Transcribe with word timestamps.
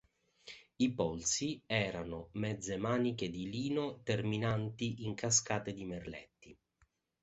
I 0.77 0.89
polsi 0.95 1.61
erano 1.67 2.29
mezze 2.31 2.75
maniche 2.77 3.29
di 3.29 3.51
lino 3.51 4.01
terminanti 4.01 5.05
in 5.05 5.13
cascate 5.13 5.73
di 5.75 5.85
merletti. 5.85 6.57